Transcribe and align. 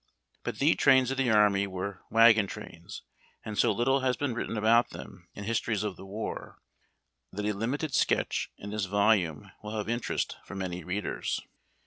But 0.41 0.57
the 0.57 0.73
trains 0.73 1.11
of 1.11 1.17
the 1.17 1.29
army 1.29 1.67
were 1.67 2.01
w 2.11 2.25
a^'ow 2.33 2.49
trains, 2.49 3.03
and 3.45 3.55
so 3.55 3.71
little 3.71 3.99
has 3.99 4.17
been 4.17 4.33
written 4.33 4.57
about 4.57 4.89
them 4.89 5.27
in 5.35 5.43
histories 5.43 5.83
of 5.83 5.95
the 5.95 6.07
war 6.07 6.57
that 7.31 7.45
a 7.45 7.53
limited 7.53 7.93
sketch 7.93 8.49
in 8.57 8.71
this 8.71 8.85
volume 8.85 9.51
will 9.61 9.77
have 9.77 9.87
interest 9.87 10.37
for 10.43 10.55
many 10.55 10.83
readers. 10.83 11.39